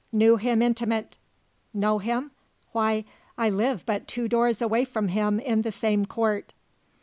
"Knew 0.11 0.37
him 0.37 0.63
intimate. 0.63 1.17
Know 1.75 1.99
him? 1.99 2.31
Why, 2.71 3.05
I 3.37 3.51
live 3.51 3.85
but 3.85 4.07
two 4.07 4.27
doors 4.27 4.59
away 4.59 4.83
from 4.83 5.09
him 5.09 5.39
in 5.39 5.61
the 5.61 5.71
same 5.71 6.07
court." 6.07 6.53